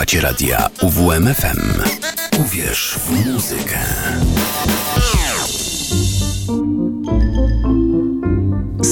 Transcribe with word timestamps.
Słuchacie 0.00 0.20
radia 0.20 0.68
UWMFM. 0.82 1.82
Uwierz 2.38 2.98
w 2.98 3.10
muzykę. 3.32 3.78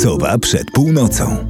Sowa 0.02 0.38
przed 0.38 0.70
północą. 0.70 1.47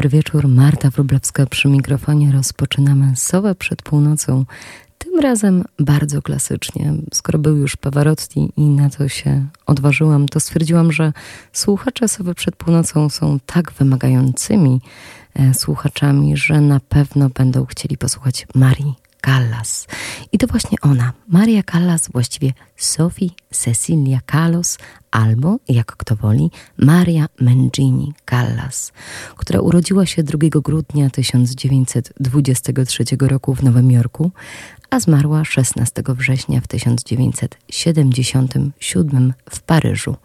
Dobry 0.00 0.18
wieczór, 0.18 0.48
Marta 0.48 0.90
Wróblewska 0.90 1.46
przy 1.46 1.68
mikrofonie. 1.68 2.32
Rozpoczynamy 2.32 3.12
Sowę 3.16 3.54
przed 3.54 3.82
północą. 3.82 4.44
Tym 4.98 5.20
razem 5.20 5.64
bardzo 5.78 6.22
klasycznie. 6.22 6.94
Skoro 7.14 7.38
był 7.38 7.56
już 7.56 7.76
Pavarotti 7.76 8.52
i 8.56 8.62
na 8.62 8.90
to 8.90 9.08
się 9.08 9.46
odważyłam, 9.66 10.28
to 10.28 10.40
stwierdziłam, 10.40 10.92
że 10.92 11.12
słuchacze 11.52 12.08
Sowy 12.08 12.34
przed 12.34 12.56
północą 12.56 13.08
są 13.08 13.38
tak 13.46 13.72
wymagającymi 13.72 14.80
e, 15.34 15.54
słuchaczami, 15.54 16.36
że 16.36 16.60
na 16.60 16.80
pewno 16.80 17.30
będą 17.30 17.66
chcieli 17.66 17.98
posłuchać 17.98 18.46
Marii 18.54 18.94
Callas. 19.20 19.86
I 20.32 20.38
to 20.38 20.46
właśnie 20.46 20.78
ona, 20.82 21.12
Maria 21.28 21.62
Callas, 21.62 22.08
właściwie 22.12 22.52
Sophie 22.76 23.30
Cecilia 23.50 24.20
Callas, 24.32 24.78
albo, 25.10 25.58
jak 25.68 25.96
kto 25.96 26.16
woli, 26.16 26.50
Maria 26.76 27.26
Mengini 27.40 28.12
Callas, 28.30 28.92
która 29.36 29.60
urodziła 29.60 30.06
się 30.06 30.22
2 30.22 30.38
grudnia 30.64 31.10
1923 31.10 33.04
roku 33.20 33.54
w 33.54 33.62
Nowym 33.62 33.90
Jorku, 33.90 34.30
a 34.90 35.00
zmarła 35.00 35.44
16 35.44 36.02
września 36.08 36.60
w 36.60 36.66
1977 36.66 39.32
w 39.50 39.60
Paryżu. 39.60 40.16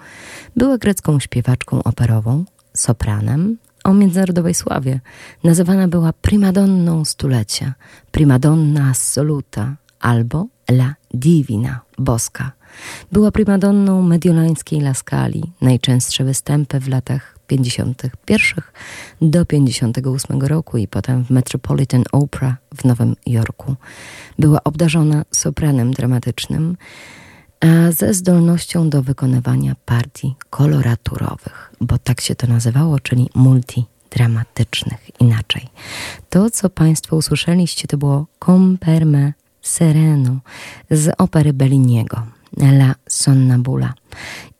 Była 0.55 0.77
grecką 0.77 1.19
śpiewaczką 1.19 1.83
operową, 1.83 2.45
sopranem, 2.73 3.57
o 3.85 3.93
międzynarodowej 3.93 4.53
sławie. 4.53 4.99
Nazywana 5.43 5.87
była 5.87 6.13
primadonną 6.13 7.05
stulecia, 7.05 7.73
primadonna 8.11 8.89
assoluta 8.89 9.75
albo 9.99 10.47
la 10.71 10.95
divina, 11.13 11.79
boska. 11.97 12.51
Była 13.11 13.31
primadonną 13.31 14.01
mediolańskiej 14.01 14.81
Laskali, 14.81 15.43
najczęstsze 15.61 16.23
występy 16.23 16.79
w 16.79 16.87
latach 16.87 17.39
51 17.47 18.63
do 19.21 19.45
58 19.45 20.41
roku 20.41 20.77
i 20.77 20.87
potem 20.87 21.25
w 21.25 21.29
Metropolitan 21.29 22.03
Opera 22.11 22.57
w 22.75 22.85
Nowym 22.85 23.15
Jorku. 23.25 23.75
Była 24.39 24.63
obdarzona 24.63 25.25
sopranem 25.31 25.93
dramatycznym, 25.93 26.77
ze 27.91 28.13
zdolnością 28.13 28.89
do 28.89 29.01
wykonywania 29.03 29.75
partii 29.85 30.35
koloraturowych, 30.49 31.73
bo 31.81 31.97
tak 31.97 32.21
się 32.21 32.35
to 32.35 32.47
nazywało, 32.47 32.99
czyli 32.99 33.29
multidramatycznych. 33.35 35.21
Inaczej. 35.21 35.67
To, 36.29 36.49
co 36.49 36.69
Państwo 36.69 37.15
usłyszeliście, 37.15 37.87
to 37.87 37.97
było 37.97 38.27
Comperme 38.45 39.33
Sereno 39.61 40.39
z 40.91 41.15
opery 41.17 41.53
Belliniego. 41.53 42.21
La 42.57 42.95
Sonnambula. 43.09 43.93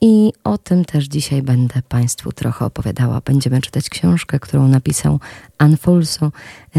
I 0.00 0.32
o 0.44 0.58
tym 0.58 0.84
też 0.84 1.04
dzisiaj 1.04 1.42
będę 1.42 1.82
Państwu 1.88 2.32
trochę 2.32 2.64
opowiadała. 2.64 3.20
Będziemy 3.24 3.60
czytać 3.60 3.90
książkę, 3.90 4.40
którą 4.40 4.68
napisał 4.68 5.20
Anfulso 5.58 6.32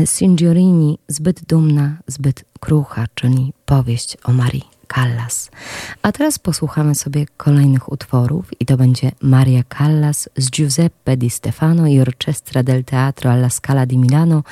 Signorini, 0.05 0.99
zbyt 1.07 1.45
dumna, 1.45 1.97
zbyt 2.07 2.45
krucha, 2.59 3.05
czyli 3.15 3.53
powieść 3.65 4.17
o 4.23 4.33
Marii 4.33 4.76
Callas. 4.95 5.51
A 6.01 6.11
teraz 6.11 6.39
posłuchamy 6.39 6.95
sobie 6.95 7.25
kolejnych 7.37 7.91
utworów 7.91 8.61
i 8.61 8.65
to 8.65 8.77
będzie 8.77 9.11
Maria 9.21 9.63
Callas 9.77 10.29
z 10.37 10.51
Giuseppe 10.51 11.17
Di 11.17 11.29
Stefano 11.29 11.87
i 11.87 11.99
Orchestra 11.99 12.63
del 12.63 12.83
Teatro 12.83 13.31
alla 13.31 13.49
Scala 13.49 13.85
di 13.85 13.97
Milano 13.97 14.43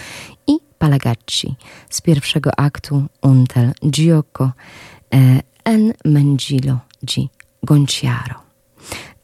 i 0.48 0.60
Palagacci 0.78 1.56
z 1.90 2.02
pierwszego 2.02 2.60
aktu 2.60 3.04
Untel 3.22 3.74
Gioco 3.90 4.52
e, 5.14 5.40
en 5.64 5.94
Mengilo 6.06 6.80
di 7.04 7.30
Gonciaro. 7.64 8.46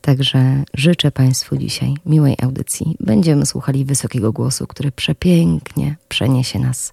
Także 0.01 0.63
życzę 0.73 1.11
Państwu 1.11 1.57
dzisiaj 1.57 1.93
miłej 2.05 2.35
audycji. 2.43 2.95
Będziemy 2.99 3.45
słuchali 3.45 3.85
wysokiego 3.85 4.31
głosu, 4.31 4.67
który 4.67 4.91
przepięknie 4.91 5.95
przeniesie 6.09 6.59
nas 6.59 6.91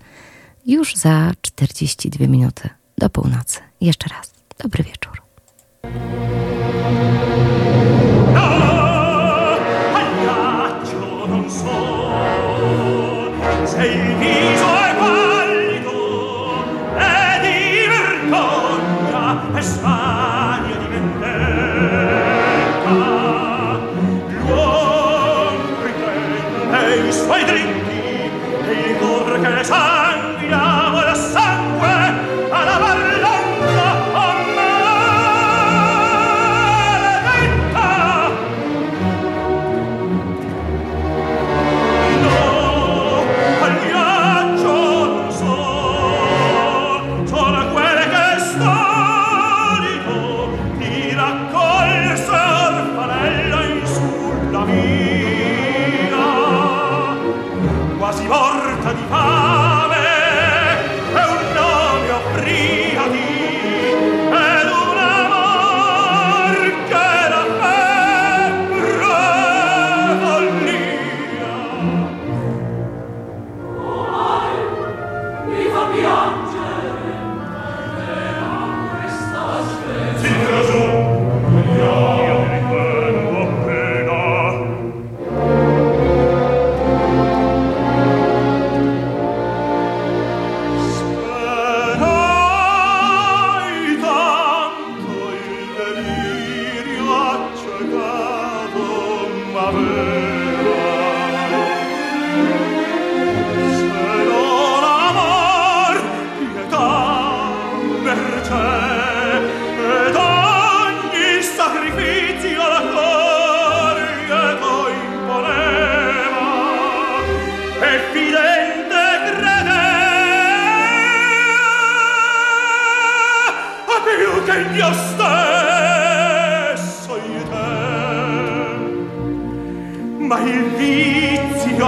już 0.66 0.96
za 0.96 1.32
42 1.42 2.26
minuty 2.26 2.68
do 2.98 3.10
północy. 3.10 3.60
Jeszcze 3.80 4.08
raz, 4.08 4.32
dobry 4.58 4.84
wieczór. 4.84 5.22
Amen. 99.68 100.27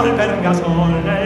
설배는 0.00 0.42
가설레 0.42 1.19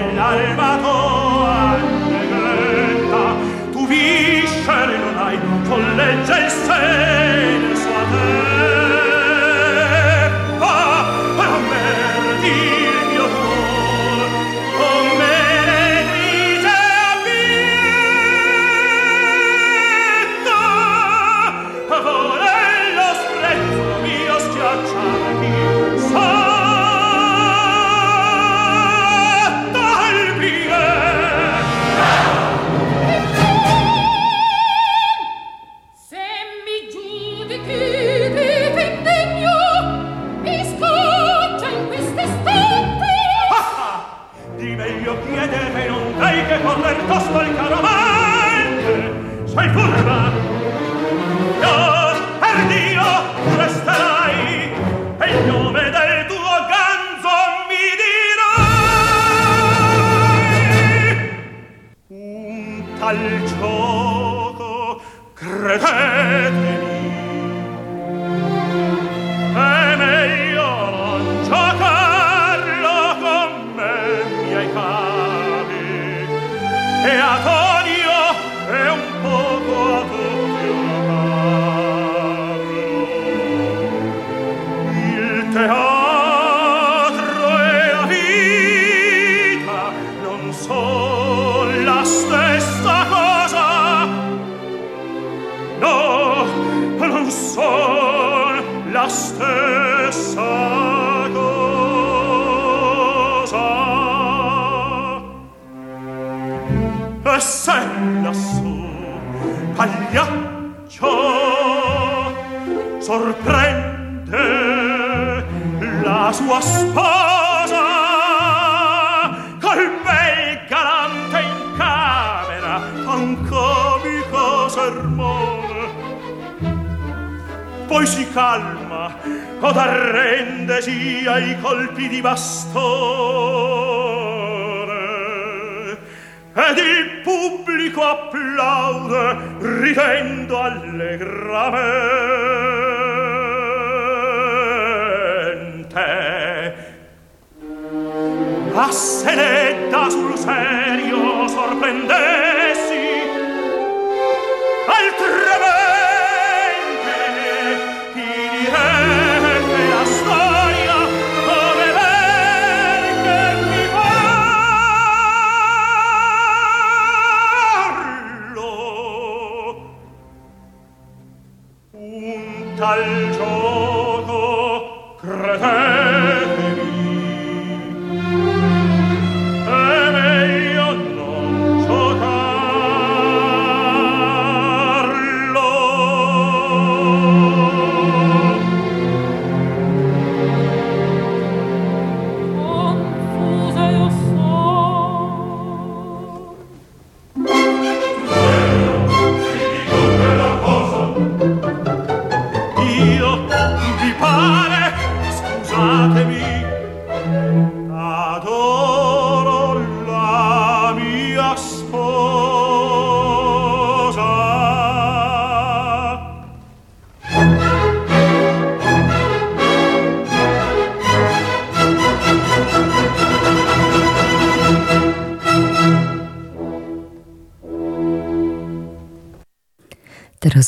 colpi 132.25 132.64
di 132.64 132.64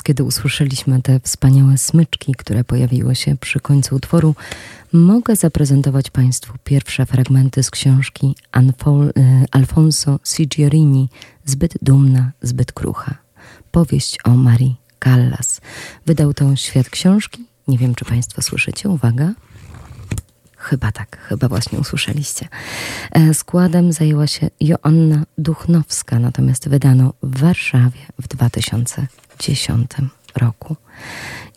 kiedy 0.07 0.25
usłyszeliśmy 0.25 1.03
te 1.03 1.21
wspaniałe 1.21 1.79
smyczki, 1.79 2.35
które 2.35 2.65
pojawiły 2.65 3.15
się 3.15 3.37
przy 3.37 3.61
końcu 3.61 3.97
utworu, 3.97 4.35
mogę 4.93 5.37
zaprezentować 5.37 6.11
Państwu 6.11 6.53
pierwsze 6.65 7.07
fragmenty 7.07 7.63
z 7.63 7.71
książki 7.71 8.35
Anfol, 8.53 9.09
e, 9.09 9.13
Alfonso 9.51 10.21
Sigiorini 10.25 11.09
Zbyt 11.45 11.75
dumna, 11.83 12.33
zbyt 12.43 12.73
krucha. 12.73 13.15
Powieść 13.71 14.19
o 14.25 14.31
Marii 14.31 14.77
Callas. 15.05 15.61
Wydał 16.07 16.35
to 16.35 16.57
świat 16.57 16.91
książki. 16.91 17.45
Nie 17.69 17.79
wiem, 17.79 17.95
czy 17.95 18.05
Państwo 18.05 18.43
słyszycie. 18.43 18.89
Uwaga. 18.89 19.33
Chyba 20.57 20.93
tak, 20.93 21.19
chyba 21.29 21.49
właśnie 21.49 21.79
usłyszeliście. 21.79 22.49
E, 23.13 23.35
Składem 23.35 23.93
zajęła 23.93 24.27
się 24.27 24.51
Joanna 24.61 25.25
Duchnowska, 25.39 26.19
natomiast 26.19 26.69
wydano 26.69 27.13
w 27.23 27.41
Warszawie 27.41 28.01
w 28.23 28.29
2010 29.39 29.91
roku. 30.37 30.77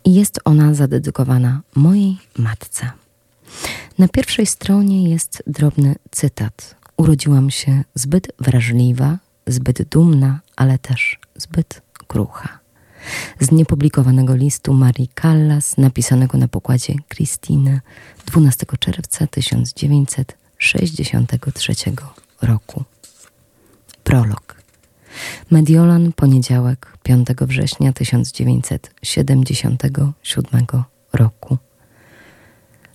I 0.05 0.13
jest 0.13 0.39
ona 0.45 0.73
zadedykowana 0.73 1.61
mojej 1.75 2.17
matce. 2.37 2.91
Na 3.97 4.07
pierwszej 4.07 4.45
stronie 4.45 5.09
jest 5.09 5.43
drobny 5.47 5.95
cytat. 6.11 6.75
Urodziłam 6.97 7.51
się 7.51 7.83
zbyt 7.95 8.31
wrażliwa, 8.39 9.17
zbyt 9.47 9.83
dumna, 9.83 10.39
ale 10.55 10.79
też 10.79 11.19
zbyt 11.35 11.81
krucha. 12.07 12.59
Z 13.39 13.51
niepublikowanego 13.51 14.35
listu 14.35 14.73
Marii 14.73 15.09
Callas, 15.21 15.77
napisanego 15.77 16.37
na 16.37 16.47
pokładzie 16.47 16.93
Christine 17.13 17.81
12 18.25 18.65
czerwca 18.79 19.27
1963 19.27 21.73
roku. 22.41 22.83
Prolog. 24.03 24.58
Mediolan, 25.51 26.13
poniedziałek, 26.13 26.97
5 27.03 27.27
września 27.41 27.93
1977 27.93 30.65
roku. 31.13 31.57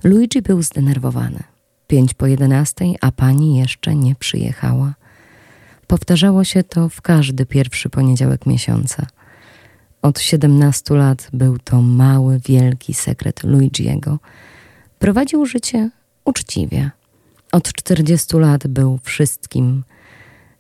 Luigi 0.05 0.43
był 0.43 0.63
zdenerwowany. 0.63 1.43
Pięć 1.87 2.15
po 2.15 2.27
jedenastej, 2.27 2.97
a 3.01 3.13
pani 3.13 3.57
jeszcze 3.57 3.95
nie 3.95 4.15
przyjechała. 4.15 4.95
Powtarzało 5.87 6.45
się 6.45 6.63
to 6.63 6.89
w 6.89 7.03
każdy 7.03 7.47
pierwszy 7.47 7.89
poniedziałek 7.89 8.47
miesiąca. 8.47 9.07
Od 10.03 10.21
17 10.21 10.95
lat 10.95 11.29
był 11.33 11.59
to 11.59 11.83
mały, 11.83 12.41
wielki 12.47 12.95
sekret 12.95 13.45
Luigiego. 13.45 14.19
Prowadził 14.99 15.47
życie 15.47 15.91
uczciwie. 16.25 16.91
Od 17.53 17.73
40 17.73 18.37
lat 18.37 18.67
był 18.67 18.99
wszystkim. 19.03 19.85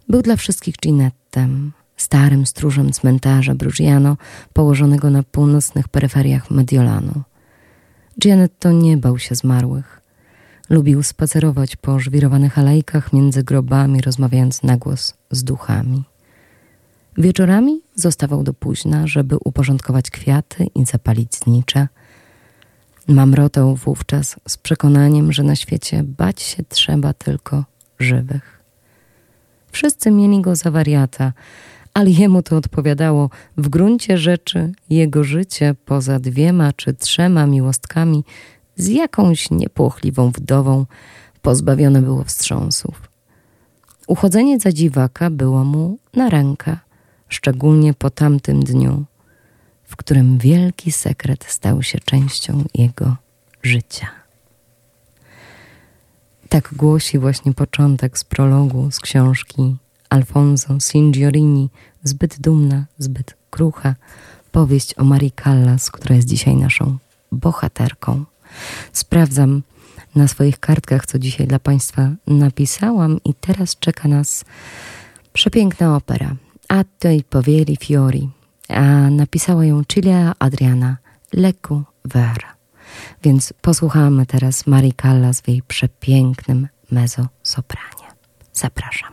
Był 0.08 0.23
dla 0.23 0.37
wszystkich 0.37 0.76
Ginettem, 0.76 1.73
starym 1.96 2.46
stróżem 2.46 2.92
cmentarza 2.92 3.54
Brugiano, 3.54 4.16
położonego 4.52 5.11
na 5.11 5.23
północnych 5.23 5.88
peryferiach 5.88 6.50
Mediolanu. 6.50 7.23
Gianetto 8.20 8.73
nie 8.73 8.96
bał 8.96 9.18
się 9.18 9.34
zmarłych. 9.34 10.00
Lubił 10.70 11.02
spacerować 11.02 11.76
po 11.76 11.99
żwirowanych 11.99 12.58
alejkach 12.58 13.12
między 13.12 13.42
grobami, 13.42 14.00
rozmawiając 14.00 14.62
na 14.62 14.76
głos 14.76 15.14
z 15.30 15.44
duchami. 15.44 16.04
Wieczorami 17.18 17.80
zostawał 17.94 18.42
do 18.42 18.54
późna, 18.54 19.06
żeby 19.06 19.37
uporządkować 19.44 20.11
kwiaty 20.11 20.66
i 20.75 20.84
zapalić 20.84 21.34
znicze. 21.34 21.88
Mamrotał 23.08 23.76
wówczas 23.76 24.37
z 24.49 24.56
przekonaniem, 24.56 25.32
że 25.32 25.42
na 25.42 25.56
świecie 25.56 26.02
bać 26.02 26.42
się 26.42 26.62
trzeba 26.68 27.12
tylko 27.12 27.64
żywych. 27.99 28.63
Wszyscy 29.74 30.10
mieli 30.10 30.40
go 30.40 30.56
za 30.56 30.70
wariata, 30.70 31.32
ale 31.94 32.10
jemu 32.10 32.42
to 32.42 32.56
odpowiadało. 32.56 33.30
W 33.56 33.68
gruncie 33.68 34.18
rzeczy 34.18 34.72
jego 34.90 35.24
życie 35.24 35.74
poza 35.84 36.18
dwiema 36.18 36.72
czy 36.72 36.94
trzema 36.94 37.46
miłostkami 37.46 38.24
z 38.76 38.88
jakąś 38.88 39.50
niepłochliwą 39.50 40.30
wdową 40.30 40.86
pozbawione 41.42 42.02
było 42.02 42.24
wstrząsów. 42.24 43.08
Uchodzenie 44.06 44.60
za 44.60 44.72
dziwaka 44.72 45.30
było 45.30 45.64
mu 45.64 45.98
na 46.14 46.30
rękę, 46.30 46.76
szczególnie 47.28 47.94
po 47.94 48.10
tamtym 48.10 48.64
dniu, 48.64 49.04
w 49.84 49.96
którym 49.96 50.38
wielki 50.38 50.92
sekret 50.92 51.44
stał 51.44 51.82
się 51.82 51.98
częścią 51.98 52.64
jego 52.74 53.16
życia. 53.62 54.23
Tak 56.54 56.75
głosi 56.75 57.18
właśnie 57.18 57.54
początek 57.54 58.18
z 58.18 58.25
prologu 58.25 58.90
z 58.90 59.00
książki 59.00 59.76
Alfonso 60.11 60.80
Signorini 60.80 61.70
Zbyt 62.04 62.40
dumna, 62.40 62.84
zbyt 62.99 63.37
krucha, 63.50 63.94
powieść 64.52 64.99
o 64.99 65.04
Marii 65.04 65.32
Callas, 65.44 65.90
która 65.90 66.16
jest 66.16 66.28
dzisiaj 66.28 66.56
naszą 66.56 66.99
bohaterką. 67.32 68.25
Sprawdzam 68.92 69.62
na 70.14 70.28
swoich 70.28 70.61
kartkach, 70.61 71.06
co 71.06 71.18
dzisiaj 71.18 71.46
dla 71.46 71.58
Państwa 71.58 72.11
napisałam, 72.26 73.20
i 73.25 73.34
teraz 73.34 73.76
czeka 73.76 74.08
nas 74.08 74.44
przepiękna 75.32 75.96
opera 75.96 76.37
Atto 76.68 77.11
i 77.11 77.23
Povieri 77.23 77.76
Fiori, 77.76 78.30
a 78.68 79.11
napisała 79.11 79.64
ją 79.64 79.82
Cilia 79.84 80.34
Adriana 80.38 80.96
Leku 81.32 81.82
Vera. 82.04 82.53
Więc 83.22 83.52
posłuchamy 83.60 84.26
teraz 84.26 84.66
Marii 84.66 84.94
Callas 85.02 85.40
w 85.40 85.48
jej 85.48 85.62
przepięknym 85.62 86.68
mezzo-sopranie. 86.90 88.08
Zapraszam. 88.52 89.12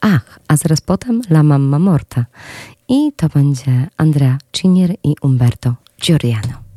Ach, 0.00 0.38
a 0.48 0.56
zaraz 0.56 0.80
potem 0.80 1.22
La 1.30 1.42
Mamma 1.42 1.78
Morta 1.78 2.24
i 2.88 3.12
to 3.16 3.28
będzie 3.28 3.88
Andrea 3.96 4.38
Cinier 4.52 4.94
i 5.04 5.14
Umberto 5.22 5.74
Giordano. 6.02 6.67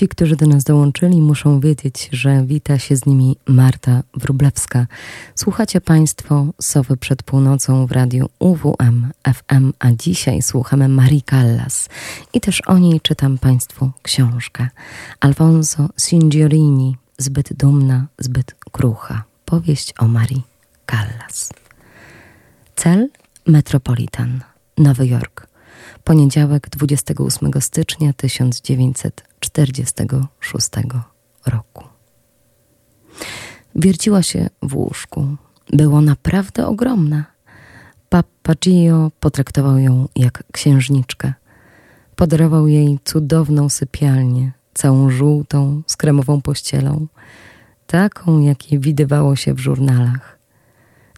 Ci, 0.00 0.08
którzy 0.08 0.36
do 0.36 0.46
nas 0.46 0.64
dołączyli, 0.64 1.22
muszą 1.22 1.60
wiedzieć, 1.60 2.08
że 2.12 2.46
wita 2.46 2.78
się 2.78 2.96
z 2.96 3.06
nimi 3.06 3.36
Marta 3.46 4.02
Wrublewska. 4.14 4.86
Słuchacie 5.34 5.80
Państwo 5.80 6.46
Sowy 6.60 6.96
przed 6.96 7.22
północą 7.22 7.86
w 7.86 7.92
radiu 7.92 8.28
UWM 8.38 9.10
FM, 9.34 9.72
a 9.78 9.92
dzisiaj 9.92 10.42
słuchamy 10.42 10.88
Marii 10.88 11.22
Callas. 11.30 11.88
I 12.32 12.40
też 12.40 12.60
o 12.60 12.78
niej 12.78 13.00
czytam 13.00 13.38
Państwu 13.38 13.90
książkę. 14.02 14.68
Alfonso 15.20 15.88
Signorini, 15.98 16.96
zbyt 17.18 17.52
dumna, 17.52 18.06
zbyt 18.18 18.54
krucha. 18.72 19.24
Powieść 19.44 19.94
o 19.98 20.08
Marii 20.08 20.42
Callas. 20.90 21.52
Cel 22.76 23.08
Metropolitan, 23.46 24.40
Nowy 24.78 25.06
Jork. 25.06 25.49
Poniedziałek 26.04 26.70
28 26.70 27.50
stycznia 27.60 28.12
1946 28.12 30.68
roku. 31.46 31.84
Wierciła 33.74 34.22
się 34.22 34.50
w 34.62 34.76
łóżku. 34.76 35.26
Było 35.72 36.00
naprawdę 36.00 36.66
ogromne. 36.66 37.24
Papagio 38.08 39.10
potraktował 39.20 39.78
ją 39.78 40.08
jak 40.16 40.42
księżniczkę. 40.52 41.32
Podarował 42.16 42.68
jej 42.68 42.98
cudowną 43.04 43.68
sypialnię, 43.68 44.52
całą 44.74 45.10
żółtą, 45.10 45.82
z 45.86 45.96
kremową 45.96 46.42
pościelą, 46.42 47.06
taką, 47.86 48.40
jakiej 48.40 48.78
widywało 48.78 49.36
się 49.36 49.54
w 49.54 49.58
żurnalach. 49.58 50.38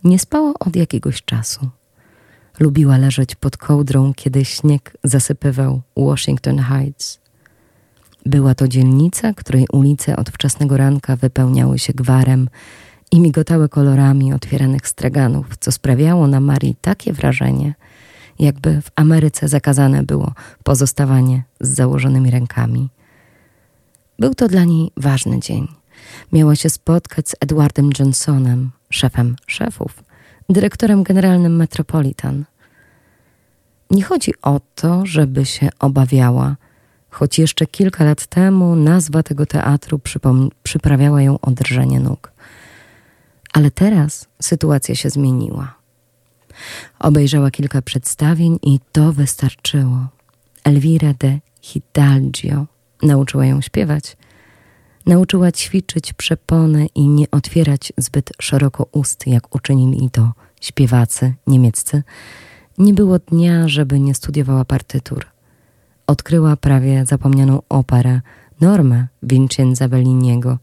Nie 0.05 0.19
spała 0.19 0.53
od 0.61 0.77
jakiegoś 0.77 1.23
czasu. 1.23 1.71
Lubiła 2.61 2.99
leżeć 2.99 3.35
pod 3.35 3.57
kołdrą, 3.57 4.13
kiedy 4.15 4.45
śnieg 4.45 4.97
zasypywał 5.05 5.83
Washington 5.97 6.59
Heights. 6.59 7.19
Była 8.27 8.55
to 8.55 8.69
dzielnica, 8.69 9.35
której 9.35 9.67
ulice 9.73 10.17
od 10.17 10.31
wczesnego 10.31 10.77
ranka 10.77 11.17
wypełniały 11.17 11.79
się 11.79 11.93
gwarem 11.93 12.49
i 13.13 13.21
migotały 13.21 13.69
kolorami 13.69 14.33
otwieranych 14.33 14.89
straganów, 14.89 15.47
co 15.61 15.73
sprawiało 15.73 16.27
na 16.27 16.41
Marii 16.41 16.77
takie 16.81 17.13
wrażenie, 17.13 17.75
jakby 18.39 18.83
w 18.83 18.91
Ameryce 18.97 19.49
zakazane 19.49 20.03
było 20.03 20.33
pozostawanie 20.65 21.43
z 21.61 21.69
założonymi 21.69 22.31
rękami. 22.31 22.89
Był 24.19 24.35
to 24.35 24.49
dla 24.49 24.65
niej 24.65 24.91
ważny 24.97 25.41
dzień. 25.41 25.69
Miała 26.33 26.57
się 26.57 26.71
spotkać 26.71 27.29
z 27.29 27.35
Edwardem 27.41 27.91
Johnsonem, 27.99 28.71
szefem 28.91 29.37
szefów, 29.47 30.03
dyrektorem 30.49 31.03
generalnym 31.03 31.57
Metropolitan. 31.57 32.45
Nie 33.91 34.03
chodzi 34.03 34.33
o 34.43 34.61
to, 34.75 35.07
żeby 35.07 35.47
się 35.47 35.69
obawiała, 35.79 36.57
choć 37.11 37.39
jeszcze 37.39 37.67
kilka 37.67 38.05
lat 38.05 38.27
temu 38.27 38.77
nazwa 38.77 39.23
tego 39.23 39.47
teatru 39.47 40.01
przyprawiała 40.63 41.23
ją 41.23 41.41
o 41.41 41.51
drżenie 41.51 42.01
nóg. 42.01 42.33
Ale 43.53 43.71
teraz 43.71 44.29
sytuacja 44.43 44.95
się 44.95 45.11
zmieniła. 45.11 45.75
Obejrzała 46.99 47.51
kilka 47.51 47.83
przedstawień 47.83 48.59
i 48.63 48.81
to 48.93 49.13
wystarczyło. 49.13 50.07
Elvira 50.65 51.15
de 51.19 51.39
Hidalgo 51.63 52.67
nauczyła 53.03 53.47
ją 53.47 53.61
śpiewać. 53.61 54.17
Nauczyła 55.07 55.53
ćwiczyć 55.53 56.13
przepony 56.13 56.87
i 56.95 57.09
nie 57.09 57.31
otwierać 57.31 57.93
zbyt 57.97 58.31
szeroko 58.41 58.87
ust, 58.93 59.27
jak 59.27 59.55
uczynili 59.55 60.11
to 60.11 60.33
śpiewacy 60.61 61.35
niemieccy. 61.47 62.03
Nie 62.79 62.95
było 62.95 63.19
dnia, 63.19 63.69
żeby 63.69 64.01
nie 64.01 64.15
studiowała 64.15 64.65
partytur. 64.65 65.27
Odkryła 66.07 66.57
prawie 66.57 67.07
zapomnianą 67.07 67.63
operę 67.69 68.21
Normę 68.61 69.07
Vincenza 69.23 69.89
Belliniego. 69.89 70.59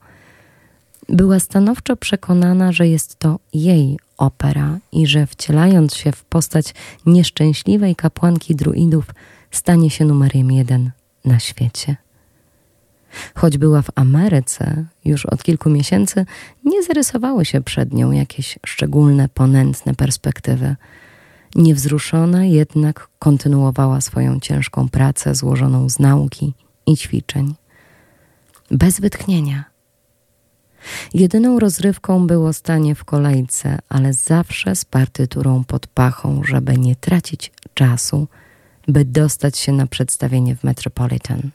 Była 1.10 1.40
stanowczo 1.40 1.96
przekonana, 1.96 2.72
że 2.72 2.88
jest 2.88 3.20
to 3.20 3.40
jej 3.54 4.00
opera 4.18 4.78
i 4.92 5.08
że 5.08 5.28
wcielając 5.28 5.96
się 5.96 6.12
w 6.12 6.26
postać 6.26 6.74
nieszczęśliwej 7.06 7.96
kapłanki 7.96 8.56
druidów, 8.56 9.06
stanie 9.52 9.90
się 9.90 10.06
numerem 10.06 10.52
jeden 10.52 10.92
na 11.26 11.40
świecie. 11.40 12.09
Choć 13.36 13.58
była 13.58 13.82
w 13.82 13.90
Ameryce 13.96 14.86
już 15.06 15.26
od 15.26 15.44
kilku 15.44 15.70
miesięcy, 15.70 16.26
nie 16.66 16.84
zarysowały 16.84 17.46
się 17.46 17.62
przed 17.62 17.94
nią 17.94 18.12
jakieś 18.12 18.60
szczególne, 18.66 19.30
ponętne 19.30 19.96
perspektywy. 19.96 20.76
Niewzruszona 21.56 22.46
jednak 22.46 23.08
kontynuowała 23.20 24.02
swoją 24.02 24.40
ciężką 24.40 24.90
pracę 24.90 25.36
złożoną 25.36 25.90
z 25.90 26.00
nauki 26.00 26.54
i 26.88 26.98
ćwiczeń. 26.98 27.56
Bez 28.72 29.00
wytchnienia. 29.00 29.64
Jedyną 31.14 31.60
rozrywką 31.60 32.28
było 32.28 32.54
stanie 32.54 32.96
w 32.96 33.04
kolejce, 33.04 33.80
ale 33.90 34.14
zawsze 34.14 34.76
z 34.76 34.86
partyturą 34.86 35.64
pod 35.64 35.88
pachą, 35.88 36.42
żeby 36.44 36.78
nie 36.78 36.96
tracić 36.96 37.52
czasu, 37.74 38.28
by 38.88 39.06
dostać 39.06 39.58
się 39.58 39.72
na 39.72 39.88
przedstawienie 39.88 40.56
w 40.56 40.64
Metropolitan. 40.64 41.52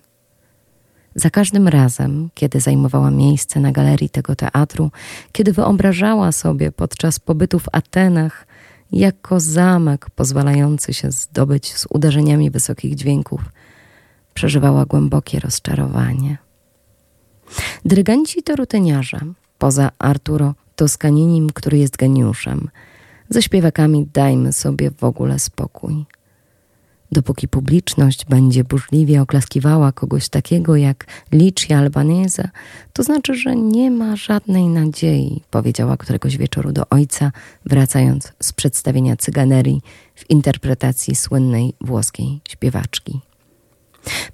Za 1.14 1.30
każdym 1.30 1.68
razem, 1.68 2.28
kiedy 2.34 2.60
zajmowała 2.60 3.10
miejsce 3.10 3.60
na 3.60 3.72
galerii 3.72 4.10
tego 4.10 4.36
teatru, 4.36 4.90
kiedy 5.32 5.52
wyobrażała 5.52 6.32
sobie 6.32 6.72
podczas 6.72 7.18
pobytu 7.18 7.58
w 7.58 7.68
Atenach 7.72 8.46
jako 8.92 9.40
zamek 9.40 10.10
pozwalający 10.10 10.94
się 10.94 11.10
zdobyć 11.10 11.74
z 11.74 11.86
uderzeniami 11.90 12.50
wysokich 12.50 12.94
dźwięków, 12.94 13.40
przeżywała 14.34 14.84
głębokie 14.84 15.40
rozczarowanie. 15.40 16.38
Dyrygenci 17.84 18.42
to 18.42 18.56
rutyniarze, 18.56 19.20
poza 19.58 19.90
Arturo 19.98 20.54
Toskaninim, 20.76 21.50
który 21.50 21.78
jest 21.78 21.96
geniuszem. 21.96 22.70
Ze 23.28 23.42
śpiewakami 23.42 24.08
dajmy 24.12 24.52
sobie 24.52 24.90
w 24.90 25.04
ogóle 25.04 25.38
spokój. 25.38 26.04
Dopóki 27.12 27.48
publiczność 27.48 28.24
będzie 28.24 28.64
burzliwie 28.64 29.22
oklaskiwała 29.22 29.92
kogoś 29.92 30.28
takiego 30.28 30.76
jak 30.76 31.06
Licia 31.32 31.78
Albanese, 31.78 32.48
to 32.92 33.02
znaczy, 33.02 33.34
że 33.34 33.56
nie 33.56 33.90
ma 33.90 34.16
żadnej 34.16 34.68
nadziei, 34.68 35.42
powiedziała 35.50 35.96
któregoś 35.96 36.36
wieczoru 36.36 36.72
do 36.72 36.88
ojca, 36.88 37.32
wracając 37.66 38.32
z 38.40 38.52
przedstawienia 38.52 39.16
cyganerii 39.16 39.82
w 40.14 40.30
interpretacji 40.30 41.14
słynnej 41.14 41.74
włoskiej 41.80 42.40
śpiewaczki. 42.48 43.20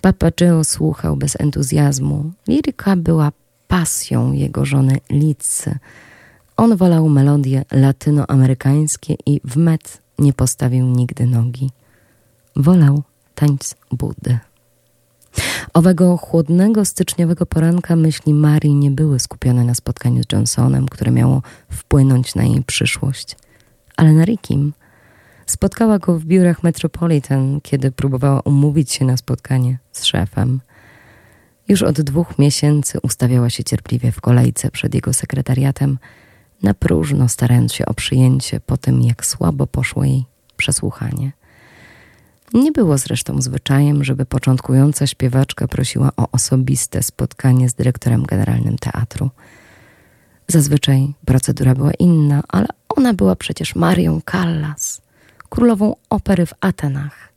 Papageo 0.00 0.64
słuchał 0.64 1.16
bez 1.16 1.40
entuzjazmu. 1.40 2.32
Liryka 2.48 2.96
była 2.96 3.32
pasją 3.68 4.32
jego 4.32 4.64
żony 4.64 4.98
Licy. 5.10 5.78
On 6.56 6.76
wolał 6.76 7.08
melodie 7.08 7.64
latynoamerykańskie 7.72 9.16
i 9.26 9.40
w 9.44 9.56
met 9.56 10.02
nie 10.18 10.32
postawił 10.32 10.86
nigdy 10.86 11.26
nogi 11.26 11.70
wolał 12.56 13.02
tańc 13.34 13.74
Buddy. 13.92 14.38
Owego 15.74 16.16
chłodnego 16.16 16.84
styczniowego 16.84 17.46
poranka 17.46 17.96
myśli 17.96 18.34
Marii 18.34 18.74
nie 18.74 18.90
były 18.90 19.20
skupione 19.20 19.64
na 19.64 19.74
spotkaniu 19.74 20.22
z 20.22 20.32
Johnsonem, 20.32 20.88
które 20.88 21.10
miało 21.10 21.42
wpłynąć 21.70 22.34
na 22.34 22.44
jej 22.44 22.62
przyszłość, 22.62 23.36
ale 23.96 24.12
na 24.12 24.24
Rickim. 24.24 24.72
Spotkała 25.46 25.98
go 25.98 26.18
w 26.18 26.24
biurach 26.24 26.62
Metropolitan, 26.62 27.60
kiedy 27.60 27.90
próbowała 27.90 28.40
umówić 28.40 28.92
się 28.92 29.04
na 29.04 29.16
spotkanie 29.16 29.78
z 29.92 30.04
szefem. 30.04 30.60
Już 31.68 31.82
od 31.82 32.00
dwóch 32.00 32.38
miesięcy 32.38 32.98
ustawiała 33.02 33.50
się 33.50 33.64
cierpliwie 33.64 34.12
w 34.12 34.20
kolejce 34.20 34.70
przed 34.70 34.94
jego 34.94 35.12
sekretariatem, 35.12 35.98
na 36.62 36.74
próżno 36.74 37.28
starając 37.28 37.72
się 37.72 37.86
o 37.86 37.94
przyjęcie 37.94 38.60
po 38.60 38.76
tym, 38.76 39.02
jak 39.02 39.26
słabo 39.26 39.66
poszło 39.66 40.04
jej 40.04 40.24
przesłuchanie. 40.56 41.32
Nie 42.54 42.72
było 42.72 42.98
zresztą 42.98 43.42
zwyczajem, 43.42 44.04
żeby 44.04 44.26
początkująca 44.26 45.06
śpiewaczka 45.06 45.68
prosiła 45.68 46.10
o 46.16 46.28
osobiste 46.32 47.02
spotkanie 47.02 47.68
z 47.68 47.74
dyrektorem 47.74 48.22
generalnym 48.22 48.78
teatru. 48.78 49.30
Zazwyczaj 50.48 51.14
procedura 51.24 51.74
była 51.74 51.90
inna, 51.98 52.42
ale 52.48 52.66
ona 52.88 53.14
była 53.14 53.36
przecież 53.36 53.74
Marią 53.74 54.20
Callas, 54.30 55.00
królową 55.48 55.96
opery 56.10 56.46
w 56.46 56.54
Atenach. 56.60 57.30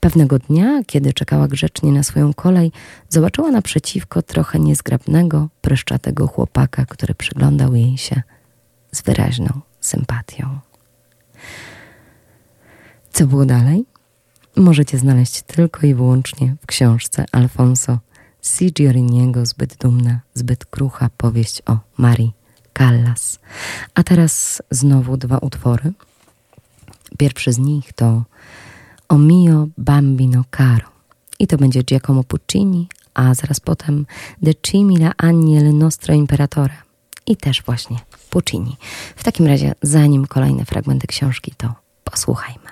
Pewnego 0.00 0.38
dnia, 0.38 0.82
kiedy 0.86 1.12
czekała 1.12 1.48
grzecznie 1.48 1.92
na 1.92 2.02
swoją 2.02 2.34
kolej, 2.34 2.72
zobaczyła 3.08 3.50
naprzeciwko 3.50 4.22
trochę 4.22 4.58
niezgrabnego, 4.58 5.48
pryszczatego 5.60 6.26
chłopaka, 6.26 6.86
który 6.86 7.14
przyglądał 7.14 7.74
jej 7.74 7.98
się 7.98 8.22
z 8.92 9.02
wyraźną 9.02 9.60
sympatią. 9.80 10.58
Co 13.18 13.26
było 13.26 13.44
dalej? 13.44 13.84
Możecie 14.56 14.98
znaleźć 14.98 15.42
tylko 15.42 15.86
i 15.86 15.94
wyłącznie 15.94 16.56
w 16.62 16.66
książce 16.66 17.24
Alfonso 17.32 17.98
Signoriniego 18.42 19.46
Zbyt 19.46 19.76
dumna, 19.76 20.20
zbyt 20.34 20.64
krucha 20.66 21.10
powieść 21.16 21.62
o 21.66 21.78
Marii 21.96 22.32
Callas. 22.78 23.38
A 23.94 24.02
teraz 24.02 24.62
znowu 24.70 25.16
dwa 25.16 25.38
utwory. 25.38 25.92
Pierwszy 27.18 27.52
z 27.52 27.58
nich 27.58 27.92
to 27.92 28.24
O 29.08 29.18
mio 29.18 29.68
bambino 29.78 30.44
caro 30.56 30.88
i 31.38 31.46
to 31.46 31.56
będzie 31.56 31.82
Giacomo 31.82 32.24
Puccini, 32.24 32.88
a 33.14 33.34
zaraz 33.34 33.60
potem 33.60 34.06
De 34.42 34.54
Cimila 34.54 35.12
Agnel 35.16 35.78
Nostro 35.78 36.14
Imperatore 36.14 36.74
i 37.26 37.36
też 37.36 37.62
właśnie 37.62 37.98
Puccini. 38.30 38.76
W 39.16 39.24
takim 39.24 39.46
razie, 39.46 39.74
zanim 39.82 40.26
kolejne 40.26 40.64
fragmenty 40.64 41.06
książki, 41.06 41.52
to 41.56 41.74
posłuchajmy. 42.04 42.67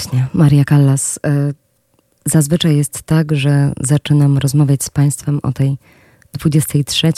Właśnie, 0.00 0.26
Maria 0.34 0.64
Callas. 0.64 1.18
E, 1.26 1.52
zazwyczaj 2.26 2.76
jest 2.76 3.02
tak, 3.02 3.36
że 3.36 3.72
zaczynam 3.80 4.38
rozmawiać 4.38 4.84
z 4.84 4.90
Państwem 4.90 5.40
o 5.42 5.52
tej 5.52 5.78
23. 6.32 7.12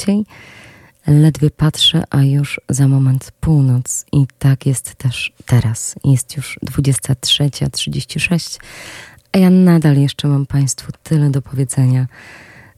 Ledwie 1.07 1.51
patrzę, 1.51 2.05
a 2.11 2.23
już 2.23 2.61
za 2.69 2.89
moment 2.89 3.33
północ. 3.41 4.07
I 4.13 4.27
tak 4.39 4.67
jest 4.67 4.95
też 4.95 5.33
teraz. 5.47 5.95
Jest 6.05 6.37
już 6.37 6.59
23.36, 6.67 8.61
a 9.33 9.39
ja 9.39 9.51
nadal 9.51 9.97
jeszcze 9.97 10.29
mam 10.29 10.47
Państwu 10.47 10.93
tyle 11.03 11.31
do 11.31 11.43
powiedzenia. 11.43 12.07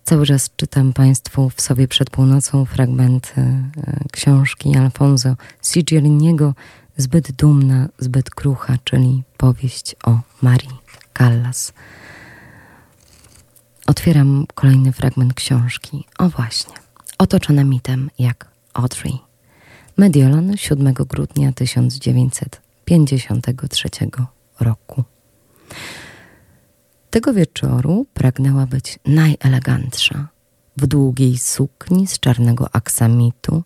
Cały 0.05 0.27
czas 0.27 0.51
czytam 0.57 0.93
Państwu 0.93 1.51
w 1.57 1.61
sobie 1.61 1.89
przed 1.89 2.11
północą 2.11 2.65
fragmenty 2.65 3.41
e, 3.41 3.65
książki 4.13 4.77
Alfonso 4.77 5.37
Sigieriniego 5.63 6.55
Zbyt 6.97 7.33
dumna, 7.33 7.89
zbyt 7.99 8.31
krucha, 8.31 8.79
czyli 8.85 9.23
powieść 9.37 9.97
o 10.05 10.21
Marii 10.43 10.79
Callas. 11.19 11.73
Otwieram 13.87 14.47
kolejny 14.55 14.93
fragment 14.93 15.35
książki. 15.35 16.05
O 16.19 16.29
właśnie, 16.29 16.75
otoczona 17.19 17.65
mitem 17.65 18.11
jak 18.19 18.49
Audrey. 18.75 19.19
Mediolan 19.97 20.57
7 20.57 20.95
grudnia 20.95 21.53
1953 21.53 23.89
roku. 24.61 25.05
Tego 27.11 27.35
wieczoru 27.35 28.07
pragnęła 28.15 28.67
być 28.67 28.99
najelegantsza. 29.07 30.29
W 30.77 30.87
długiej 30.87 31.39
sukni 31.39 32.07
z 32.07 32.21
czarnego 32.21 32.69
aksamitu 32.73 33.63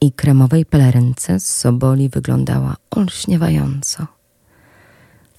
i 0.00 0.12
kremowej 0.12 0.66
pelerynce 0.66 1.40
z 1.40 1.56
soboli 1.56 2.08
wyglądała 2.08 2.76
olśniewająco. 2.90 4.06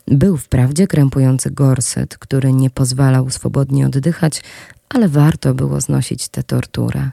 Był 0.08 0.38
wprawdzie 0.38 0.88
krępujący 0.88 1.52
gorset, 1.52 2.18
który 2.18 2.54
nie 2.54 2.70
pozwalał 2.70 3.30
swobodnie 3.30 3.86
oddychać, 3.86 4.44
ale 4.90 5.10
warto 5.10 5.54
było 5.54 5.82
znosić 5.82 6.28
tę 6.28 6.44
torturę. 6.44 7.12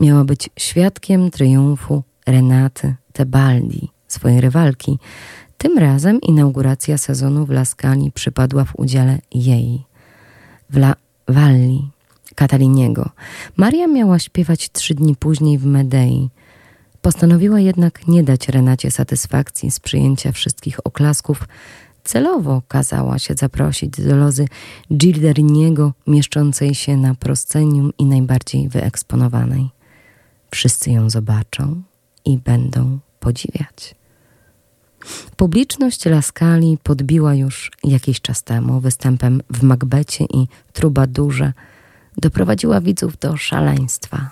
Miała 0.00 0.24
być 0.24 0.50
świadkiem 0.56 1.30
triumfu 1.30 2.02
Renaty 2.26 2.94
Tebaldi, 3.12 3.90
swojej 4.08 4.40
rywalki, 4.40 4.98
tym 5.58 5.78
razem 5.78 6.20
inauguracja 6.20 6.98
sezonu 6.98 7.46
w 7.46 7.50
Laskali 7.50 8.12
przypadła 8.12 8.64
w 8.64 8.78
udziale 8.78 9.18
jej. 9.34 9.84
W 10.70 10.76
La 10.76 10.94
Valli, 11.28 11.90
Kataliniego. 12.34 13.10
Maria 13.56 13.86
miała 13.86 14.18
śpiewać 14.18 14.70
trzy 14.72 14.94
dni 14.94 15.16
później 15.16 15.58
w 15.58 15.66
Medei. 15.66 16.30
Postanowiła 17.04 17.60
jednak 17.60 18.08
nie 18.08 18.22
dać 18.22 18.48
Renacie 18.48 18.90
satysfakcji 18.90 19.70
z 19.70 19.80
przyjęcia 19.80 20.32
wszystkich 20.32 20.86
oklasków. 20.86 21.48
Celowo 22.04 22.62
kazała 22.68 23.18
się 23.18 23.34
zaprosić 23.34 23.90
do 23.90 24.16
lozy 24.16 24.48
Gilderiniego, 24.96 25.92
mieszczącej 26.06 26.74
się 26.74 26.96
na 26.96 27.14
proscenium 27.14 27.92
i 27.98 28.04
najbardziej 28.04 28.68
wyeksponowanej. 28.68 29.70
Wszyscy 30.50 30.90
ją 30.90 31.10
zobaczą 31.10 31.82
i 32.24 32.38
będą 32.38 32.98
podziwiać. 33.20 33.94
Publiczność 35.36 36.04
Laskali 36.04 36.78
podbiła 36.82 37.34
już 37.34 37.70
jakiś 37.84 38.20
czas 38.20 38.42
temu 38.42 38.80
występem 38.80 39.42
w 39.50 39.62
Macbecie 39.62 40.24
i 40.24 40.48
Trubadurze 40.72 41.52
doprowadziła 42.16 42.80
widzów 42.80 43.18
do 43.18 43.36
szaleństwa. 43.36 44.30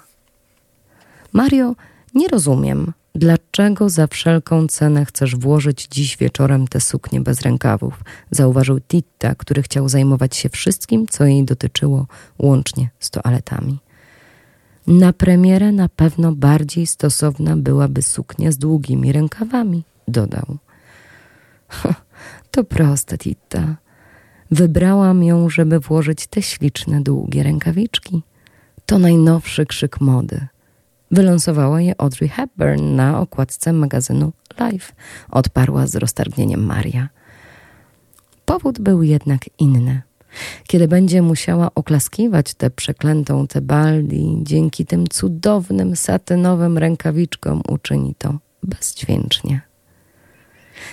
Mario, 1.32 1.74
nie 2.14 2.28
rozumiem, 2.28 2.92
dlaczego 3.14 3.88
za 3.88 4.06
wszelką 4.06 4.66
cenę 4.66 5.04
chcesz 5.04 5.36
włożyć 5.36 5.88
dziś 5.90 6.16
wieczorem 6.16 6.68
te 6.68 6.80
suknie 6.80 7.20
bez 7.20 7.40
rękawów, 7.40 7.94
zauważył 8.30 8.80
Titta, 8.80 9.34
który 9.34 9.62
chciał 9.62 9.88
zajmować 9.88 10.36
się 10.36 10.48
wszystkim, 10.48 11.06
co 11.06 11.24
jej 11.24 11.44
dotyczyło, 11.44 12.06
łącznie 12.38 12.90
z 13.00 13.10
toaletami. 13.10 13.78
Na 14.86 15.12
premierę 15.12 15.72
na 15.72 15.88
pewno 15.88 16.32
bardziej 16.32 16.86
stosowna 16.86 17.56
byłaby 17.56 18.02
suknia 18.02 18.52
z 18.52 18.58
długimi 18.58 19.12
rękawami, 19.12 19.84
dodał. 20.08 20.56
To 22.50 22.64
proste, 22.64 23.18
Titta. 23.18 23.76
Wybrałam 24.50 25.24
ją, 25.24 25.48
żeby 25.50 25.80
włożyć 25.80 26.26
te 26.26 26.42
śliczne, 26.42 27.00
długie 27.00 27.42
rękawiczki. 27.42 28.22
To 28.86 28.98
najnowszy 28.98 29.66
krzyk 29.66 30.00
mody. 30.00 30.46
Wyląsowała 31.12 31.80
je 31.80 31.94
Audrey 31.98 32.28
Hepburn 32.28 32.94
na 32.94 33.20
okładce 33.20 33.72
magazynu 33.72 34.32
Life, 34.60 34.92
odparła 35.30 35.86
z 35.86 35.96
roztargnieniem 35.96 36.66
Maria. 36.66 37.08
Powód 38.44 38.80
był 38.80 39.02
jednak 39.02 39.40
inny. 39.58 40.02
Kiedy 40.66 40.88
będzie 40.88 41.22
musiała 41.22 41.70
oklaskiwać 41.74 42.54
tę 42.54 42.70
przeklętą 42.70 43.46
Tebaldi, 43.46 44.38
dzięki 44.42 44.86
tym 44.86 45.06
cudownym 45.06 45.96
satynowym 45.96 46.78
rękawiczkom 46.78 47.62
uczyni 47.68 48.14
to 48.18 48.38
bezdźwięcznie. 48.62 49.60